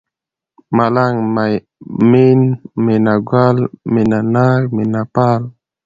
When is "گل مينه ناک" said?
3.29-4.63